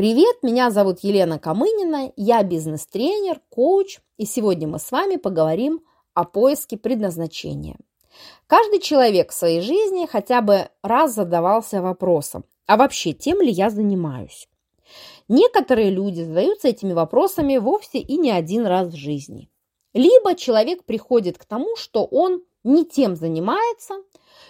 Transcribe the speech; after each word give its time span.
Привет, 0.00 0.36
меня 0.40 0.70
зовут 0.70 1.00
Елена 1.00 1.38
Камынина, 1.38 2.10
я 2.16 2.42
бизнес-тренер, 2.42 3.42
коуч, 3.50 3.98
и 4.16 4.24
сегодня 4.24 4.66
мы 4.66 4.78
с 4.78 4.90
вами 4.90 5.16
поговорим 5.16 5.82
о 6.14 6.24
поиске 6.24 6.78
предназначения. 6.78 7.76
Каждый 8.46 8.80
человек 8.80 9.30
в 9.30 9.34
своей 9.34 9.60
жизни 9.60 10.08
хотя 10.10 10.40
бы 10.40 10.70
раз 10.82 11.14
задавался 11.14 11.82
вопросом, 11.82 12.46
а 12.66 12.78
вообще 12.78 13.12
тем 13.12 13.42
ли 13.42 13.50
я 13.50 13.68
занимаюсь? 13.68 14.48
Некоторые 15.28 15.90
люди 15.90 16.22
задаются 16.22 16.68
этими 16.68 16.94
вопросами 16.94 17.58
вовсе 17.58 17.98
и 17.98 18.16
не 18.16 18.30
один 18.30 18.64
раз 18.64 18.88
в 18.88 18.96
жизни. 18.96 19.50
Либо 19.92 20.34
человек 20.34 20.84
приходит 20.84 21.36
к 21.36 21.44
тому, 21.44 21.76
что 21.76 22.06
он 22.06 22.42
не 22.64 22.84
тем 22.84 23.16
занимается, 23.16 23.94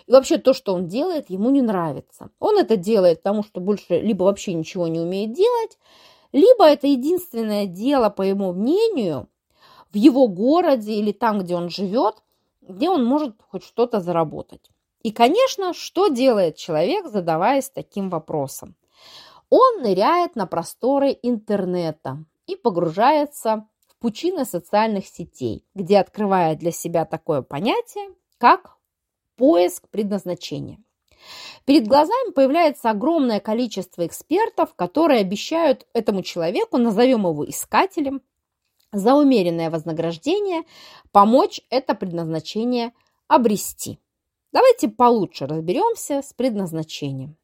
и 0.06 0.12
вообще 0.12 0.38
то, 0.38 0.52
что 0.52 0.74
он 0.74 0.88
делает, 0.88 1.30
ему 1.30 1.50
не 1.50 1.62
нравится. 1.62 2.30
Он 2.38 2.58
это 2.58 2.76
делает 2.76 3.22
потому, 3.22 3.42
что 3.42 3.60
больше 3.60 4.00
либо 4.00 4.24
вообще 4.24 4.54
ничего 4.54 4.88
не 4.88 5.00
умеет 5.00 5.32
делать, 5.32 5.78
либо 6.32 6.64
это 6.64 6.86
единственное 6.86 7.66
дело, 7.66 8.10
по 8.10 8.22
его 8.22 8.52
мнению, 8.52 9.28
в 9.92 9.96
его 9.96 10.28
городе 10.28 10.94
или 10.94 11.12
там, 11.12 11.40
где 11.40 11.56
он 11.56 11.68
живет, 11.68 12.22
где 12.60 12.88
он 12.88 13.04
может 13.04 13.36
хоть 13.48 13.64
что-то 13.64 14.00
заработать. 14.00 14.70
И, 15.02 15.12
конечно, 15.12 15.72
что 15.72 16.08
делает 16.08 16.56
человек, 16.56 17.06
задаваясь 17.06 17.70
таким 17.70 18.10
вопросом? 18.10 18.76
Он 19.48 19.82
ныряет 19.82 20.36
на 20.36 20.46
просторы 20.46 21.18
интернета 21.22 22.24
и 22.46 22.54
погружается 22.54 23.66
в 24.00 24.02
пучины 24.02 24.46
социальных 24.46 25.06
сетей, 25.06 25.66
где 25.74 25.98
открывает 25.98 26.58
для 26.58 26.70
себя 26.70 27.04
такое 27.04 27.42
понятие, 27.42 28.08
как 28.38 28.78
поиск 29.36 29.90
предназначения. 29.90 30.78
Перед 31.66 31.86
глазами 31.86 32.32
появляется 32.32 32.88
огромное 32.88 33.40
количество 33.40 34.06
экспертов, 34.06 34.74
которые 34.74 35.20
обещают 35.20 35.86
этому 35.92 36.22
человеку, 36.22 36.78
назовем 36.78 37.26
его 37.26 37.46
искателем, 37.46 38.22
за 38.90 39.14
умеренное 39.14 39.70
вознаграждение 39.70 40.62
помочь 41.12 41.60
это 41.68 41.94
предназначение 41.94 42.92
обрести. 43.28 44.00
Давайте 44.50 44.88
получше 44.88 45.46
разберемся 45.46 46.22
с 46.22 46.32
предназначением. 46.32 47.36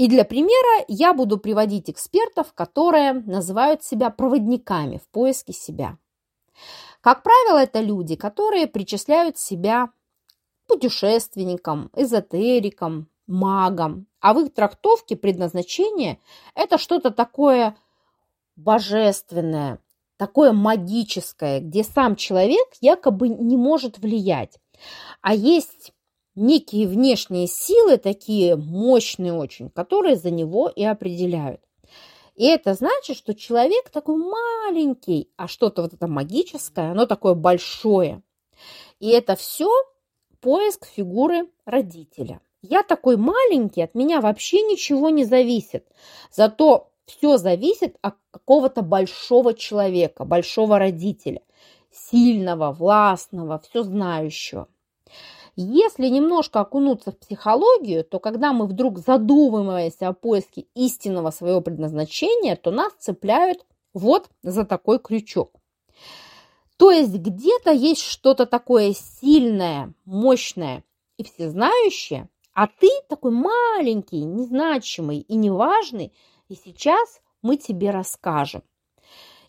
И 0.00 0.08
для 0.08 0.24
примера 0.24 0.86
я 0.88 1.12
буду 1.12 1.36
приводить 1.36 1.90
экспертов, 1.90 2.54
которые 2.54 3.12
называют 3.12 3.84
себя 3.84 4.08
проводниками 4.08 4.96
в 4.96 5.06
поиске 5.10 5.52
себя. 5.52 5.98
Как 7.02 7.22
правило, 7.22 7.58
это 7.58 7.82
люди, 7.82 8.16
которые 8.16 8.66
причисляют 8.66 9.36
себя 9.36 9.90
путешественникам, 10.66 11.90
эзотерикам, 11.94 13.10
магам. 13.26 14.06
А 14.20 14.32
в 14.32 14.40
их 14.40 14.54
трактовке 14.54 15.16
предназначение– 15.16 16.18
это 16.54 16.78
что-то 16.78 17.10
такое 17.10 17.76
божественное, 18.56 19.80
такое 20.16 20.52
магическое, 20.52 21.60
где 21.60 21.84
сам 21.84 22.16
человек 22.16 22.68
якобы 22.80 23.28
не 23.28 23.58
может 23.58 23.98
влиять. 23.98 24.58
А 25.20 25.34
есть 25.34 25.92
некие 26.40 26.88
внешние 26.88 27.46
силы, 27.46 27.98
такие 27.98 28.56
мощные 28.56 29.32
очень, 29.32 29.68
которые 29.70 30.16
за 30.16 30.30
него 30.30 30.68
и 30.68 30.82
определяют. 30.82 31.60
И 32.34 32.46
это 32.46 32.74
значит, 32.74 33.16
что 33.16 33.34
человек 33.34 33.90
такой 33.90 34.16
маленький, 34.16 35.30
а 35.36 35.46
что-то 35.46 35.82
вот 35.82 35.92
это 35.92 36.06
магическое, 36.06 36.90
оно 36.90 37.04
такое 37.06 37.34
большое. 37.34 38.22
И 38.98 39.08
это 39.10 39.36
все 39.36 39.70
поиск 40.40 40.86
фигуры 40.86 41.50
родителя. 41.66 42.40
Я 42.62 42.82
такой 42.82 43.16
маленький, 43.16 43.82
от 43.82 43.94
меня 43.94 44.20
вообще 44.20 44.62
ничего 44.62 45.10
не 45.10 45.24
зависит. 45.24 45.86
Зато 46.30 46.90
все 47.04 47.36
зависит 47.36 47.96
от 48.00 48.14
какого-то 48.30 48.82
большого 48.82 49.54
человека, 49.54 50.24
большого 50.24 50.78
родителя, 50.78 51.42
сильного, 51.90 52.72
властного, 52.72 53.58
все 53.58 53.82
знающего. 53.82 54.68
Если 55.56 56.06
немножко 56.06 56.60
окунуться 56.60 57.12
в 57.12 57.18
психологию, 57.18 58.04
то 58.04 58.18
когда 58.18 58.52
мы 58.52 58.66
вдруг 58.66 58.98
задумываемся 58.98 60.08
о 60.08 60.12
поиске 60.12 60.66
истинного 60.74 61.30
своего 61.30 61.60
предназначения, 61.60 62.56
то 62.56 62.70
нас 62.70 62.92
цепляют 62.98 63.64
вот 63.92 64.28
за 64.42 64.64
такой 64.64 64.98
крючок. 64.98 65.52
То 66.76 66.90
есть 66.90 67.14
где-то 67.14 67.72
есть 67.72 68.02
что-то 68.02 68.46
такое 68.46 68.94
сильное, 68.94 69.92
мощное 70.04 70.84
и 71.18 71.24
всезнающее, 71.24 72.28
а 72.54 72.66
ты 72.66 72.88
такой 73.08 73.32
маленький, 73.32 74.24
незначимый 74.24 75.18
и 75.18 75.34
неважный, 75.34 76.12
и 76.48 76.54
сейчас 76.54 77.20
мы 77.42 77.56
тебе 77.56 77.90
расскажем. 77.90 78.62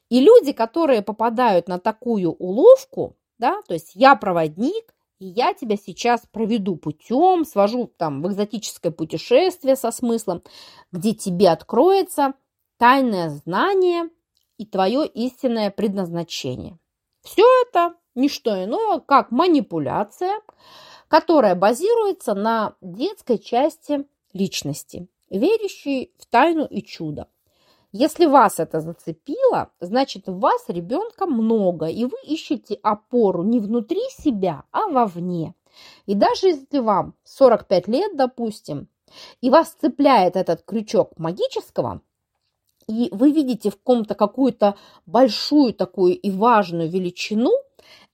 И 0.10 0.20
люди, 0.20 0.52
которые 0.52 1.02
попадают 1.02 1.70
на 1.70 1.80
такую 1.80 2.32
уловку, 2.32 3.16
да, 3.38 3.62
то 3.68 3.74
есть 3.74 3.92
я 3.96 4.16
проводник, 4.16 4.94
и 5.22 5.28
я 5.28 5.54
тебя 5.54 5.78
сейчас 5.78 6.22
проведу 6.32 6.78
путем, 6.78 7.46
свожу 7.46 7.86
там 7.96 8.24
в 8.24 8.28
экзотическое 8.28 8.92
путешествие 8.92 9.76
со 9.76 9.92
смыслом, 9.92 10.42
где 10.92 11.14
тебе 11.14 11.50
откроется 11.50 12.34
тайное 12.78 13.30
знание 13.30 14.10
и 14.58 14.66
твое 14.66 15.06
истинное 15.06 15.70
предназначение. 15.70 16.80
Все 17.22 17.44
это 17.62 17.94
не 18.16 18.30
что 18.30 18.64
иное, 18.64 19.00
как 19.00 19.30
манипуляция, 19.30 20.42
которая 21.08 21.54
базируется 21.54 22.34
на 22.34 22.74
детской 22.82 23.38
части 23.38 24.08
личности, 24.34 25.08
верящей 25.30 26.12
в 26.18 26.26
тайну 26.26 26.66
и 26.66 26.82
чудо. 26.82 27.28
Если 27.92 28.26
вас 28.26 28.60
это 28.60 28.80
зацепило, 28.80 29.70
значит 29.82 30.30
у 30.30 30.34
вас 30.34 30.64
ребенка 30.70 31.26
много, 31.26 31.88
и 31.88 32.06
вы 32.06 32.18
ищете 32.24 32.80
опору 32.84 33.44
не 33.44 33.60
внутри 33.60 34.02
себя, 34.18 34.64
а 34.72 34.88
вовне. 34.88 35.56
И 36.06 36.16
даже 36.16 36.48
если 36.48 36.80
вам 36.80 37.16
45 37.26 37.88
лет, 37.90 38.16
допустим, 38.16 38.88
и 39.42 39.50
вас 39.50 39.76
цепляет 39.80 40.38
этот 40.38 40.64
крючок 40.64 41.18
магического, 41.18 42.02
и 42.88 43.10
вы 43.12 43.32
видите 43.32 43.70
в 43.70 43.82
ком-то 43.82 44.16
какую-то 44.16 44.76
большую 45.06 45.74
такую 45.74 46.18
и 46.18 46.32
важную 46.32 46.90
величину, 46.90 47.52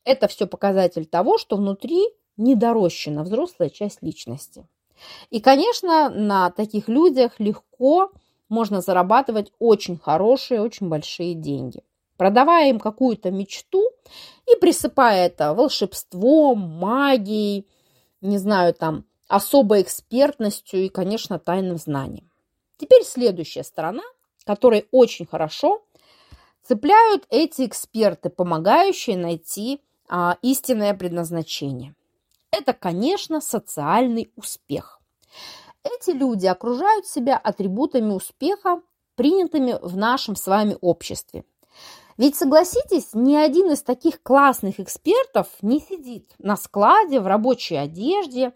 это 0.03 0.27
все 0.27 0.47
показатель 0.47 1.05
того, 1.05 1.37
что 1.37 1.55
внутри 1.55 2.03
недорощена 2.35 3.23
взрослая 3.23 3.69
часть 3.69 4.01
личности. 4.01 4.67
И, 5.29 5.39
конечно, 5.39 6.09
на 6.09 6.49
таких 6.49 6.87
людях 6.87 7.39
легко 7.39 8.11
можно 8.49 8.81
зарабатывать 8.81 9.51
очень 9.59 9.97
хорошие, 9.97 10.61
очень 10.61 10.89
большие 10.89 11.33
деньги. 11.33 11.83
Продавая 12.17 12.69
им 12.69 12.79
какую-то 12.79 13.29
мечту 13.31 13.89
и 14.45 14.55
присыпая 14.59 15.27
это 15.27 15.53
волшебством, 15.53 16.59
магией, 16.59 17.67
не 18.21 18.37
знаю, 18.37 18.73
там, 18.73 19.05
особой 19.27 19.81
экспертностью 19.81 20.85
и, 20.85 20.89
конечно, 20.89 21.37
тайным 21.37 21.77
знанием. 21.77 22.29
Теперь 22.77 23.03
следующая 23.03 23.63
сторона– 23.63 24.03
которые 24.47 24.85
очень 24.91 25.27
хорошо 25.27 25.83
цепляют 26.63 27.25
эти 27.29 27.65
эксперты, 27.65 28.29
помогающие 28.29 29.17
найти 29.17 29.81
а, 30.09 30.37
истинное 30.41 30.93
предназначение. 30.93 31.93
Это, 32.51 32.73
конечно, 32.73 33.41
социальный 33.41 34.31
успех. 34.35 35.01
Эти 35.87 36.11
люди 36.11 36.45
окружают 36.45 37.05
себя 37.05 37.37
атрибутами 37.37 38.11
успеха, 38.11 38.81
принятыми 39.15 39.77
в 39.81 39.95
нашем 39.95 40.35
с 40.35 40.45
вами 40.47 40.77
обществе. 40.81 41.45
Ведь 42.17 42.35
согласитесь, 42.35 43.09
ни 43.13 43.35
один 43.35 43.71
из 43.71 43.83
таких 43.83 44.23
классных 44.23 44.79
экспертов 44.79 45.47
не 45.61 45.79
сидит 45.79 46.31
на 46.39 46.57
складе 46.57 47.19
в 47.19 47.27
рабочей 47.27 47.75
одежде, 47.75 48.53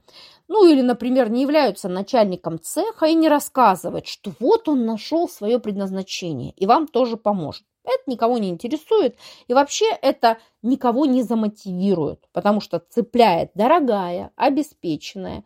ну 0.48 0.68
или, 0.68 0.82
например, 0.82 1.30
не 1.30 1.44
являются 1.44 1.88
начальником 1.88 2.60
цеха 2.60 3.06
и 3.06 3.14
не 3.14 3.30
рассказывает, 3.30 4.08
что 4.08 4.32
вот 4.40 4.68
он 4.68 4.86
нашел 4.86 5.30
свое 5.30 5.60
предназначение 5.60 6.54
и 6.58 6.66
вам 6.66 6.88
тоже 6.88 7.18
поможет. 7.18 7.64
Это 7.84 8.04
никого 8.08 8.40
не 8.40 8.50
интересует 8.50 9.16
и 9.48 9.54
вообще 9.54 9.86
это 10.02 10.40
никого 10.64 11.06
не 11.06 11.22
замотивирует, 11.22 12.28
потому 12.34 12.62
что 12.62 12.80
цепляет 12.90 13.52
дорогая, 13.54 14.32
обеспеченная, 14.36 15.44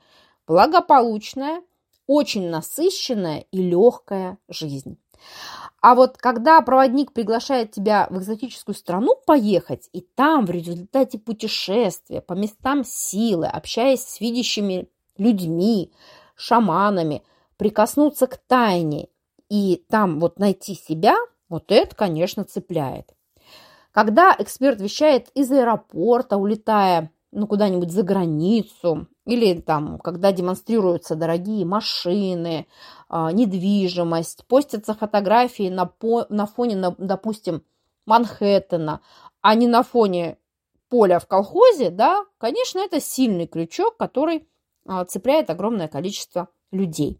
благополучная, 0.47 1.61
очень 2.07 2.49
насыщенная 2.49 3.45
и 3.51 3.61
легкая 3.61 4.37
жизнь. 4.47 4.97
А 5.81 5.95
вот 5.95 6.17
когда 6.17 6.61
проводник 6.61 7.13
приглашает 7.13 7.71
тебя 7.71 8.07
в 8.09 8.17
экзотическую 8.17 8.75
страну 8.75 9.15
поехать, 9.25 9.89
и 9.93 10.01
там 10.01 10.45
в 10.45 10.49
результате 10.49 11.19
путешествия 11.19 12.21
по 12.21 12.33
местам 12.33 12.83
силы, 12.83 13.47
общаясь 13.47 14.03
с 14.03 14.19
видящими 14.19 14.89
людьми, 15.17 15.91
шаманами, 16.35 17.23
прикоснуться 17.57 18.27
к 18.27 18.37
тайне 18.37 19.09
и 19.49 19.83
там 19.89 20.19
вот 20.19 20.39
найти 20.39 20.75
себя, 20.75 21.15
вот 21.49 21.71
это, 21.71 21.95
конечно, 21.95 22.43
цепляет. 22.43 23.13
Когда 23.91 24.35
эксперт 24.37 24.81
вещает 24.81 25.29
из 25.35 25.51
аэропорта, 25.51 26.37
улетая 26.37 27.11
ну, 27.31 27.47
куда-нибудь 27.47 27.91
за 27.91 28.03
границу, 28.03 29.07
или 29.25 29.59
там, 29.59 29.99
когда 29.99 30.31
демонстрируются 30.31 31.15
дорогие 31.15 31.65
машины, 31.65 32.67
а, 33.09 33.31
недвижимость, 33.31 34.45
постятся 34.47 34.93
фотографии 34.93 35.69
на, 35.69 35.85
по, 35.85 36.25
на 36.29 36.45
фоне, 36.45 36.75
на, 36.75 36.95
допустим, 36.97 37.63
Манхэттена, 38.05 39.01
а 39.41 39.55
не 39.55 39.67
на 39.67 39.83
фоне 39.83 40.37
поля 40.89 41.19
в 41.19 41.27
колхозе, 41.27 41.89
да, 41.89 42.25
конечно, 42.37 42.79
это 42.79 43.01
сильный 43.01 43.47
крючок, 43.47 43.97
который 43.97 44.47
а, 44.87 45.05
цепляет 45.05 45.49
огромное 45.49 45.87
количество 45.87 46.49
людей. 46.71 47.19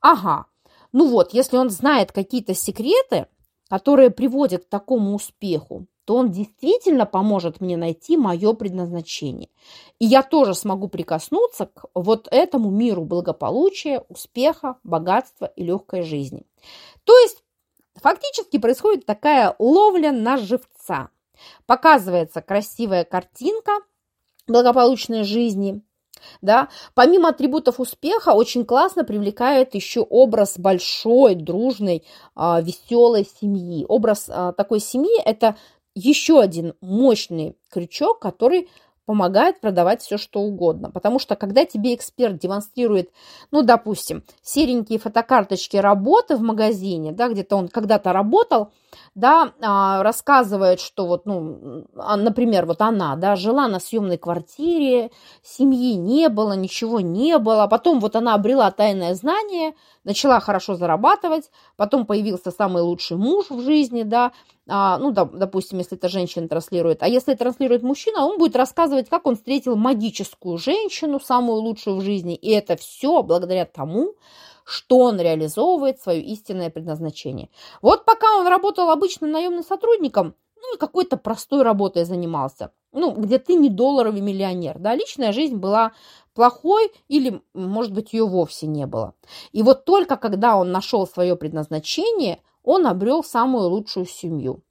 Ага, 0.00 0.46
ну 0.92 1.08
вот, 1.08 1.34
если 1.34 1.56
он 1.56 1.70
знает 1.70 2.12
какие-то 2.12 2.54
секреты, 2.54 3.26
которые 3.72 4.10
приводят 4.10 4.66
к 4.66 4.68
такому 4.68 5.14
успеху, 5.14 5.86
то 6.04 6.16
он 6.16 6.30
действительно 6.30 7.06
поможет 7.06 7.62
мне 7.62 7.78
найти 7.78 8.18
мое 8.18 8.52
предназначение. 8.52 9.48
И 9.98 10.04
я 10.04 10.22
тоже 10.22 10.54
смогу 10.54 10.88
прикоснуться 10.88 11.64
к 11.64 11.86
вот 11.94 12.28
этому 12.30 12.70
миру 12.70 13.02
благополучия, 13.06 14.04
успеха, 14.10 14.76
богатства 14.84 15.46
и 15.56 15.64
легкой 15.64 16.02
жизни. 16.02 16.44
То 17.04 17.16
есть 17.20 17.42
фактически 17.94 18.58
происходит 18.58 19.06
такая 19.06 19.56
ловля 19.58 20.12
на 20.12 20.36
живца. 20.36 21.08
Показывается 21.64 22.42
красивая 22.42 23.04
картинка 23.04 23.72
благополучной 24.46 25.24
жизни, 25.24 25.80
да? 26.40 26.68
Помимо 26.94 27.28
атрибутов 27.28 27.80
успеха, 27.80 28.30
очень 28.30 28.64
классно 28.64 29.04
привлекает 29.04 29.74
еще 29.74 30.00
образ 30.00 30.58
большой, 30.58 31.34
дружной, 31.34 32.04
а, 32.34 32.60
веселой 32.60 33.26
семьи. 33.40 33.84
Образ 33.88 34.26
а, 34.28 34.52
такой 34.52 34.80
семьи– 34.80 35.20
это 35.24 35.56
еще 35.94 36.40
один 36.40 36.74
мощный 36.80 37.56
крючок, 37.70 38.18
который 38.20 38.68
помогает 39.04 39.60
продавать 39.60 40.02
все, 40.02 40.18
что 40.18 40.40
угодно. 40.40 40.90
Потому 40.90 41.18
что 41.18 41.36
когда 41.36 41.64
тебе 41.64 41.94
эксперт 41.94 42.38
демонстрирует, 42.38 43.10
ну, 43.50 43.62
допустим, 43.62 44.24
серенькие 44.42 44.98
фотокарточки 44.98 45.76
работы 45.76 46.36
в 46.36 46.42
магазине, 46.42 47.12
да, 47.12 47.28
где-то 47.28 47.56
он 47.56 47.68
когда-то 47.68 48.12
работал, 48.12 48.72
да, 49.14 49.52
а, 49.60 50.02
рассказывает, 50.02 50.80
что 50.80 51.06
вот, 51.06 51.26
ну, 51.26 51.86
а, 51.96 52.16
например, 52.16 52.66
вот 52.66 52.80
она, 52.80 53.16
да, 53.16 53.36
жила 53.36 53.68
на 53.68 53.80
съемной 53.80 54.18
квартире, 54.18 55.10
семьи 55.42 55.94
не 55.94 56.28
было, 56.28 56.52
ничего 56.52 57.00
не 57.00 57.38
было, 57.38 57.66
потом 57.66 58.00
вот 58.00 58.16
она 58.16 58.34
обрела 58.34 58.70
тайное 58.70 59.14
знание, 59.14 59.74
начала 60.04 60.40
хорошо 60.40 60.74
зарабатывать, 60.74 61.50
потом 61.76 62.06
появился 62.06 62.50
самый 62.50 62.82
лучший 62.82 63.16
муж 63.16 63.46
в 63.50 63.62
жизни, 63.62 64.02
да, 64.02 64.32
а, 64.68 64.98
ну, 64.98 65.10
да, 65.10 65.24
допустим, 65.24 65.78
если 65.78 65.96
это 65.96 66.08
женщина 66.08 66.48
транслирует, 66.48 67.02
а 67.02 67.08
если 67.08 67.34
транслирует 67.34 67.82
мужчина, 67.82 68.24
он 68.24 68.38
будет 68.38 68.54
рассказывать, 68.54 69.08
как 69.08 69.26
он 69.26 69.36
встретил 69.36 69.74
магическую 69.76 70.56
женщину, 70.58 71.18
самую 71.18 71.60
лучшую 71.60 71.96
в 71.96 72.02
жизни, 72.02 72.36
и 72.36 72.50
это 72.50 72.76
все 72.76 73.22
благодаря 73.22 73.64
тому, 73.64 74.14
что 74.64 74.98
он 75.00 75.20
реализовывает 75.20 76.00
свое 76.00 76.22
истинное 76.22 76.70
предназначение. 76.70 77.50
Вот 77.80 78.04
пока 78.04 78.36
он 78.38 78.46
работал 78.46 78.90
обычным 78.90 79.32
наемным 79.32 79.64
сотрудником, 79.64 80.34
ну, 80.56 80.78
какой-то 80.78 81.16
простой 81.16 81.62
работой 81.62 82.04
занимался, 82.04 82.70
ну, 82.92 83.10
где 83.10 83.38
ты 83.38 83.54
не 83.54 83.68
долларовый 83.68 84.20
миллионер, 84.20 84.78
да, 84.78 84.94
личная 84.94 85.32
жизнь 85.32 85.56
была 85.56 85.92
плохой 86.34 86.92
или, 87.08 87.42
может 87.52 87.92
быть, 87.92 88.12
ее 88.12 88.26
вовсе 88.26 88.68
не 88.68 88.86
было. 88.86 89.14
И 89.50 89.62
вот 89.62 89.84
только 89.84 90.16
когда 90.16 90.56
он 90.56 90.70
нашел 90.70 91.06
свое 91.06 91.34
предназначение, 91.34 92.40
он 92.62 92.86
обрел 92.86 93.24
самую 93.24 93.68
лучшую 93.68 94.06
семью. 94.06 94.62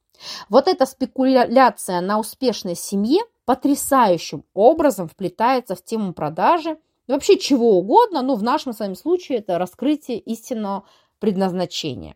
Вот 0.50 0.68
эта 0.68 0.86
спекуляция 0.86 2.02
на 2.02 2.20
успешной 2.20 2.76
семье 2.76 3.22
потрясающим 3.46 4.44
образом 4.54 5.08
вплетается 5.08 5.76
в 5.76 5.84
тему 5.84 6.14
продажи– 6.14 6.78
вообще 7.12 7.38
чего 7.38 7.78
угодно, 7.78 8.22
но 8.22 8.36
в 8.36 8.44
нашем 8.44 8.74
с 8.74 8.80
вами 8.80 8.94
случае 8.94 9.40
это 9.40 9.58
раскрытие 9.58 10.20
истинного 10.20 10.84
предназначения. 11.20 12.16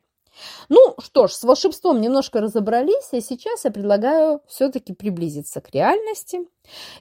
Ну 0.68 0.95
что 1.00 1.27
ж, 1.27 1.31
с 1.31 1.44
волшебством 1.44 2.01
немножко 2.01 2.42
разобрались, 2.42 3.10
и 3.13 3.21
сейчас 3.21 3.63
я 3.63 3.71
предлагаю 3.71 4.42
все-таки 4.48 4.94
приблизиться 4.94 5.62
к 5.62 5.74
реальности. 5.74 6.39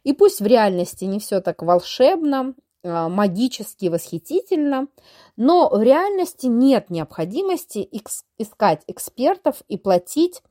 И 0.04 0.12
пусть 0.12 0.40
в 0.40 0.46
реальности 0.46 1.04
не 1.04 1.18
все 1.18 1.40
так 1.40 1.62
волшебно, 1.62 2.40
а, 2.50 2.63
магически, 2.84 3.86
восхитительно, 3.86 4.88
но 5.36 5.68
в 5.68 5.82
реальности 5.82 6.46
нет 6.46 6.90
необходимости 6.90 7.88
искать 8.38 8.82
экспертов 8.86 9.62
и 9.68 9.76
платить 9.76 10.42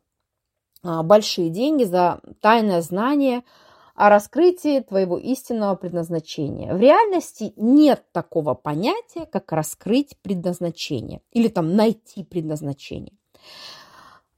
а, 0.83 1.03
большие 1.03 1.49
деньги 1.49 1.83
за 1.83 2.19
тайное 2.41 2.81
знание– 2.81 3.43
о 3.95 4.09
раскрытии 4.09 4.79
твоего 4.79 5.17
истинного 5.17 5.75
предназначения. 5.75 6.73
В 6.73 6.79
реальности 6.79 7.53
нет 7.55 8.03
такого 8.11 8.53
понятия, 8.55 9.25
как 9.25 9.51
раскрыть 9.51 10.17
предназначение 10.21 11.21
или 11.31 11.47
там 11.47 11.75
найти 11.75 12.23
предназначение. 12.23 13.13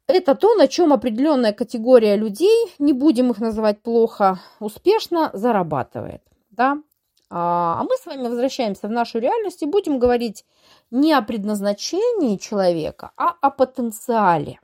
Это 0.08 0.36
то, 0.36 0.54
на 0.56 0.68
чем 0.68 0.94
определенная 0.94 1.54
категория 1.54 2.16
людей, 2.16 2.72
не 2.78 2.94
будем 2.94 3.32
их 3.32 3.40
называть 3.40 3.82
плохо, 3.82 4.40
успешно 4.60 5.32
зарабатывает. 5.34 6.22
Да? 6.52 6.78
А, 7.38 7.82
а 7.82 7.84
мы 7.84 7.98
с 7.98 8.06
вами 8.06 8.30
возвращаемся 8.30 8.88
в 8.88 8.92
нашу 8.92 9.20
реальность 9.20 9.62
и 9.62 9.66
будем 9.66 10.00
говорить 10.00 10.46
не 10.90 11.12
о 11.12 11.22
предназначении 11.22 12.38
человека, 12.38 13.12
а 13.18 13.36
о 13.42 13.52
потенциале. 13.52 14.62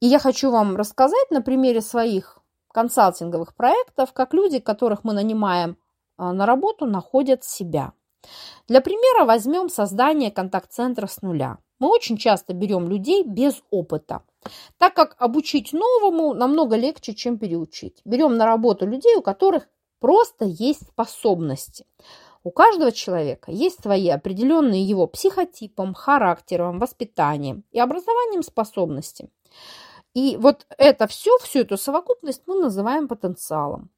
И 0.00 0.06
я 0.06 0.18
хочу 0.18 0.50
вам 0.50 0.76
рассказать 0.76 1.30
на 1.30 1.40
примере 1.40 1.80
своих 1.80 2.40
консалтинговых 2.74 3.54
проектов, 3.54 4.12
как 4.12 4.34
люди, 4.34 4.58
которых 4.58 5.02
мы 5.02 5.14
нанимаем 5.14 5.78
а, 6.18 6.34
на 6.34 6.44
работу, 6.44 6.84
находят 6.84 7.42
себя. 7.42 7.94
Для 8.68 8.82
примера 8.82 9.24
возьмем 9.24 9.70
создание 9.70 10.30
контакт-центра 10.30 11.06
с 11.06 11.22
нуля. 11.22 11.56
Мы 11.78 11.88
очень 11.88 12.18
часто 12.18 12.52
берем 12.52 12.86
людей 12.86 13.22
без 13.24 13.62
опыта, 13.70 14.20
так 14.76 14.92
как 14.92 15.16
обучить 15.18 15.72
новому 15.72 16.34
намного 16.34 16.76
легче, 16.76 17.14
чем 17.14 17.38
переучить. 17.38 18.02
Берем 18.04 18.36
на 18.36 18.44
работу 18.44 18.84
людей, 18.84 19.16
у 19.16 19.22
которых 19.22 19.66
просто 20.00 20.44
есть 20.44 20.86
способности. 20.88 21.86
У 22.44 22.50
каждого 22.50 22.92
человека 22.92 23.50
есть 23.50 23.82
свои 23.82 24.08
определенные 24.08 24.84
его 24.84 25.06
психотипом, 25.06 25.94
характером, 25.94 26.78
воспитанием 26.78 27.64
и 27.72 27.80
образованием 27.80 28.42
способности. 28.42 29.30
И 30.14 30.36
вот 30.36 30.64
это 30.78 31.06
все, 31.08 31.36
всю 31.38 31.60
эту 31.60 31.76
совокупность 31.76 32.42
мы 32.46 32.60
называем 32.60 33.08
потенциалом. 33.08 33.90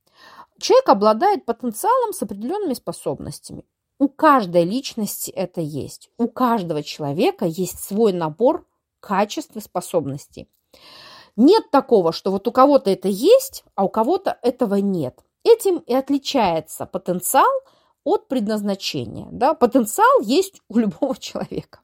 Человек 0.58 0.88
обладает 0.88 1.44
потенциалом 1.44 2.12
с 2.12 2.22
определенными 2.22 2.74
способностями. 2.74 3.64
У 4.00 4.08
каждой 4.08 4.64
личности 4.64 5.30
это 5.30 5.60
есть. 5.60 6.10
У 6.18 6.28
каждого 6.28 6.82
человека 6.82 7.44
есть 7.44 7.78
свой 7.78 8.12
набор 8.12 8.66
качеств 9.00 9.56
и 9.56 9.60
способностей. 9.60 10.48
Нет 11.36 11.70
такого, 11.70 12.12
что 12.12 12.32
вот 12.32 12.48
у 12.48 12.52
кого-то 12.52 12.90
это 12.90 13.08
есть, 13.08 13.62
а 13.76 13.84
у 13.84 13.88
кого-то 13.88 14.38
этого 14.42 14.76
нет. 14.76 15.20
Этим 15.44 15.78
и 15.78 15.94
отличается 15.94 16.86
потенциал 16.86 17.50
от 18.04 18.28
предназначения. 18.28 19.28
Да? 19.30 19.54
Потенциал 19.54 20.20
есть 20.22 20.60
у 20.68 20.78
любого 20.78 21.16
человека. 21.18 21.80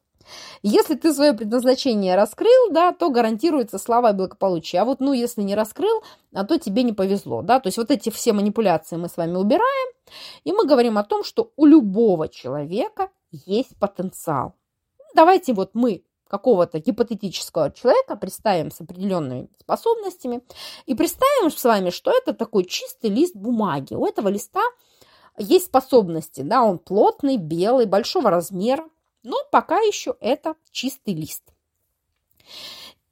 Если 0.62 0.94
ты 0.94 1.12
свое 1.12 1.34
предназначение 1.34 2.16
раскрыл, 2.16 2.70
да, 2.70 2.92
то 2.92 3.10
гарантируется 3.10 3.78
слава 3.78 4.10
и 4.10 4.14
благополучие. 4.14 4.80
А 4.80 4.84
вот, 4.84 5.00
ну, 5.00 5.12
если 5.12 5.42
не 5.42 5.54
раскрыл, 5.54 6.02
а 6.32 6.44
то 6.44 6.58
тебе 6.58 6.82
не 6.82 6.92
повезло, 6.92 7.42
да. 7.42 7.60
То 7.60 7.68
есть 7.68 7.76
вот 7.76 7.90
эти 7.90 8.10
все 8.10 8.32
манипуляции 8.32 8.96
мы 8.96 9.08
с 9.08 9.16
вами 9.16 9.36
убираем, 9.36 9.92
и 10.44 10.52
мы 10.52 10.66
говорим 10.66 10.96
о 10.98 11.04
том, 11.04 11.24
что 11.24 11.52
у 11.56 11.66
любого 11.66 12.28
человека 12.28 13.10
есть 13.30 13.78
потенциал. 13.78 14.54
Давайте 15.14 15.52
вот 15.52 15.70
мы 15.74 16.04
какого-то 16.34 16.80
гипотетического 16.80 17.70
человека 17.70 18.16
представим 18.16 18.72
с 18.72 18.80
определенными 18.80 19.48
способностями 19.60 20.42
и 20.84 20.96
представим 20.96 21.52
с 21.52 21.62
вами, 21.62 21.90
что 21.90 22.10
это 22.10 22.34
такой 22.34 22.64
чистый 22.64 23.08
лист 23.08 23.36
бумаги. 23.36 23.94
У 23.94 24.04
этого 24.04 24.26
листа 24.26 24.62
есть 25.38 25.66
способности, 25.66 26.40
да, 26.40 26.64
он 26.64 26.80
плотный, 26.80 27.36
белый, 27.36 27.86
большого 27.86 28.30
размера, 28.30 28.84
но 29.22 29.36
пока 29.52 29.78
еще 29.78 30.16
это 30.18 30.56
чистый 30.72 31.14
лист. 31.14 31.44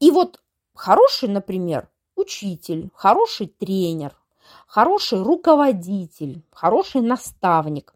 И 0.01 0.11
вот 0.11 0.41
хороший, 0.75 1.29
например, 1.29 1.89
учитель, 2.17 2.91
хороший 2.93 3.47
тренер, 3.47 4.17
хороший 4.67 5.23
руководитель, 5.23 6.43
хороший 6.51 7.03
наставник 7.03 7.95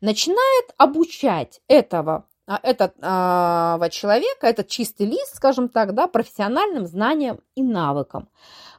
начинает 0.00 0.74
обучать 0.78 1.60
этого, 1.68 2.26
этого 2.46 3.88
человека, 3.90 4.46
этот 4.46 4.68
чистый 4.68 5.06
лист, 5.06 5.36
скажем 5.36 5.68
так, 5.68 5.94
да, 5.94 6.06
профессиональным 6.06 6.86
знаниям 6.86 7.40
и 7.54 7.62
навыкам, 7.62 8.28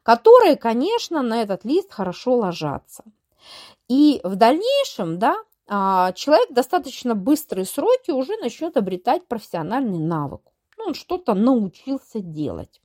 которые, 0.03 0.55
конечно, 0.55 1.21
на 1.21 1.41
этот 1.41 1.65
лист 1.65 1.91
хорошо 1.91 2.35
ложатся. 2.35 3.03
И 3.87 4.21
в 4.23 4.35
дальнейшем, 4.35 5.19
да, 5.19 5.37
а, 5.67 6.11
человек 6.13 6.51
достаточно 6.51 7.15
быстрые 7.15 7.65
сроки 7.65 8.11
уже 8.11 8.37
начнет 8.37 8.77
обретать 8.77 9.27
профессиональный 9.27 9.99
навык. 9.99 10.41
Ну, 10.77 10.85
он 10.85 10.93
что-то 10.93 11.33
научился 11.33 12.19
делать. 12.19 12.81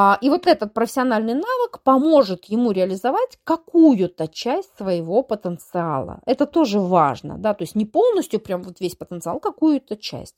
А, 0.00 0.16
и 0.20 0.30
вот 0.30 0.46
этот 0.46 0.74
профессиональный 0.74 1.34
навык 1.34 1.80
поможет 1.82 2.44
ему 2.44 2.70
реализовать 2.70 3.36
какую-то 3.42 4.28
часть 4.28 4.76
своего 4.76 5.24
потенциала. 5.24 6.20
Это 6.24 6.46
тоже 6.46 6.78
важно, 6.78 7.36
да, 7.36 7.52
то 7.52 7.64
есть 7.64 7.74
не 7.74 7.84
полностью 7.84 8.38
прям 8.38 8.62
вот 8.62 8.78
весь 8.78 8.94
потенциал, 8.94 9.40
какую-то 9.40 9.96
часть. 9.96 10.36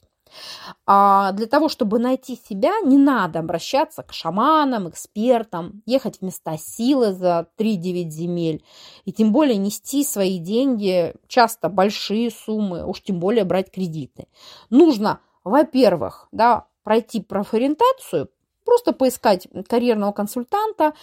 А 0.86 1.32
для 1.32 1.46
того, 1.46 1.68
чтобы 1.68 1.98
найти 1.98 2.36
себя, 2.36 2.80
не 2.80 2.96
надо 2.96 3.40
обращаться 3.40 4.02
к 4.02 4.14
шаманам, 4.14 4.88
экспертам, 4.88 5.82
ехать 5.84 6.20
в 6.20 6.22
места 6.22 6.56
силы 6.56 7.12
за 7.12 7.46
3-9 7.58 8.08
земель, 8.08 8.64
и 9.04 9.12
тем 9.12 9.30
более 9.30 9.58
нести 9.58 10.04
свои 10.04 10.38
деньги, 10.38 11.12
часто 11.28 11.68
большие 11.68 12.30
суммы, 12.30 12.86
уж 12.86 13.02
тем 13.02 13.20
более 13.20 13.44
брать 13.44 13.70
кредиты. 13.70 14.26
Нужно, 14.70 15.20
во-первых, 15.44 16.28
да, 16.32 16.64
пройти 16.82 17.20
профориентацию, 17.20 18.30
просто 18.70 18.92
поискать 18.92 19.48
карьерного 19.68 20.12
консультанта. 20.12 20.94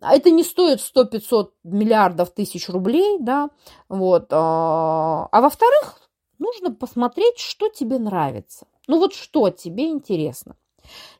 Это 0.00 0.30
не 0.30 0.42
стоит 0.42 0.80
100-500 0.80 1.50
миллиардов 1.64 2.30
тысяч 2.30 2.70
рублей, 2.70 3.18
да, 3.20 3.50
вот. 3.90 4.28
А, 4.30 5.28
а 5.30 5.40
во-вторых, 5.42 6.00
нужно 6.38 6.74
посмотреть, 6.74 7.36
что 7.38 7.68
тебе 7.68 7.98
нравится. 7.98 8.66
Ну 8.88 8.98
вот 8.98 9.12
что 9.12 9.50
тебе 9.50 9.88
интересно. 9.88 10.56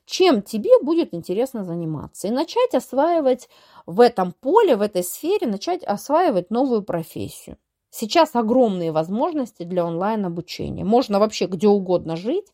Чем 0.07 0.41
тебе 0.41 0.71
будет 0.81 1.13
интересно 1.13 1.65
заниматься. 1.65 2.29
И 2.29 2.31
начать 2.31 2.75
осваивать 2.75 3.51
в 3.85 4.01
этом 4.01 4.33
поле, 4.33 4.77
в 4.77 4.81
этой 4.81 5.05
сфере, 5.05 5.47
начать 5.47 5.85
осваивать 5.85 6.51
новую 6.51 6.83
профессию. 6.83 7.59
Сейчас 7.91 8.35
огромные 8.35 8.91
возможности 8.91 9.65
для 9.65 9.85
онлайн-обучения. 9.85 10.85
Можно 10.85 11.19
вообще 11.19 11.45
где 11.45 11.69
угодно 11.69 12.17
жить, 12.17 12.47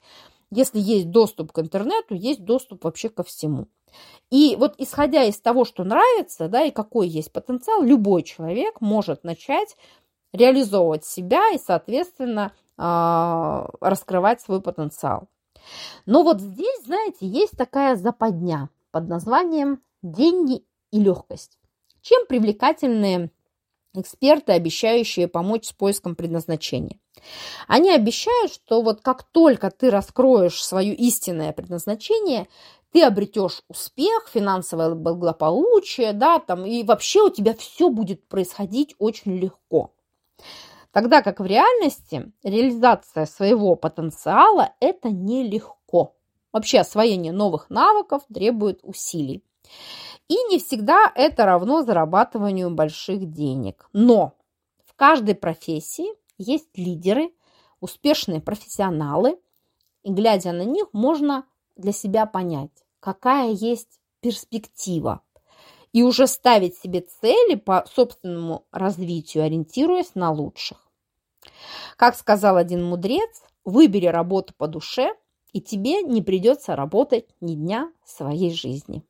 если 0.56 0.80
есть 0.80 1.10
доступ 1.10 1.52
к 1.52 1.58
интернету, 1.58 2.14
есть 2.14 2.44
доступ 2.44 2.84
вообще 2.84 3.08
ко 3.08 3.22
всему. 3.22 3.68
И 4.30 4.56
вот 4.58 4.74
исходя 4.78 5.22
из 5.24 5.38
того, 5.38 5.64
что 5.64 5.84
нравится, 5.84 6.48
да, 6.48 6.64
и 6.64 6.70
какой 6.70 7.08
есть 7.08 7.32
потенциал, 7.32 7.82
любой 7.82 8.22
человек 8.22 8.80
может 8.80 9.22
начать 9.22 9.76
реализовывать 10.32 11.04
себя 11.04 11.52
и, 11.52 11.58
соответственно, 11.58 12.52
а, 12.76 13.68
раскрывать 13.80 14.40
свой 14.40 14.60
потенциал. 14.60 15.28
Но 16.04 16.22
вот 16.22 16.40
здесь, 16.40 16.84
знаете, 16.84 17.26
есть 17.26 17.56
такая 17.56 17.96
западня 17.96 18.70
под 18.90 19.08
названием 19.08 19.82
«деньги 20.02 20.64
и 20.90 21.00
легкость». 21.00 21.58
Чем 22.02 22.26
привлекательные 22.26 23.30
эксперты, 23.94 24.52
обещающие 24.52 25.28
помочь 25.28 25.66
с 25.66 25.72
поиском 25.72 26.14
предназначения. 26.14 26.98
Они 27.66 27.90
обещают, 27.90 28.52
что 28.52 28.82
вот 28.82 29.00
как 29.00 29.24
только 29.24 29.70
ты 29.70 29.90
раскроешь 29.90 30.62
свое 30.62 30.94
истинное 30.94 31.52
предназначение, 31.52 32.48
ты 32.92 33.02
обретешь 33.02 33.62
успех, 33.68 34.28
финансовое 34.32 34.94
благополучие, 34.94 36.12
да, 36.12 36.38
там, 36.38 36.64
и 36.64 36.82
вообще 36.82 37.22
у 37.22 37.30
тебя 37.30 37.54
все 37.54 37.90
будет 37.90 38.26
происходить 38.28 38.94
очень 38.98 39.36
легко. 39.36 39.92
Тогда 40.92 41.20
как 41.20 41.40
в 41.40 41.44
реальности 41.44 42.32
реализация 42.42 43.26
своего 43.26 43.76
потенциала– 43.76 44.72
это 44.80 45.10
нелегко. 45.10 46.14
Вообще 46.52 46.80
освоение 46.80 47.32
новых 47.32 47.68
навыков 47.68 48.22
требует 48.32 48.80
усилий. 48.82 49.44
И 50.28 50.34
не 50.48 50.58
всегда 50.58 51.12
это 51.14 51.44
равно 51.44 51.82
зарабатыванию 51.82 52.70
больших 52.70 53.30
денег. 53.30 53.90
Но 53.92 54.32
в 54.86 54.94
каждой 54.94 55.34
профессии 55.34 56.08
есть 56.38 56.76
лидеры, 56.76 57.32
успешные 57.80 58.40
профессионалы, 58.40 59.38
и 60.02 60.10
глядя 60.10 60.52
на 60.52 60.62
них, 60.62 60.86
можно 60.92 61.44
для 61.76 61.92
себя 61.92 62.26
понять, 62.26 62.70
какая 63.00 63.50
есть 63.52 64.00
перспектива, 64.20 65.22
и 65.92 66.02
уже 66.02 66.26
ставить 66.26 66.76
себе 66.76 67.00
цели 67.00 67.54
по 67.54 67.84
собственному 67.92 68.66
развитию, 68.70 69.44
ориентируясь 69.44 70.14
на 70.14 70.30
лучших. 70.30 70.86
Как 71.96 72.16
сказал 72.16 72.56
один 72.56 72.84
мудрец, 72.84 73.42
выбери 73.64 74.06
работу 74.06 74.54
по 74.56 74.68
душе, 74.68 75.14
и 75.52 75.60
тебе 75.60 76.02
не 76.02 76.22
придется 76.22 76.76
работать 76.76 77.28
ни 77.40 77.54
дня 77.54 77.90
своей 78.04 78.52
жизни. 78.52 79.02